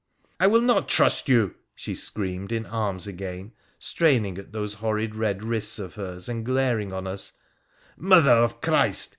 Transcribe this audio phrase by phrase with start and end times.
[0.39, 5.13] 'I will not trust you,' she screamed, in arms again, strain ing at those horrid
[5.13, 7.33] red wrists of hers and glaring on us—'
[7.97, 9.09] Mother of Christ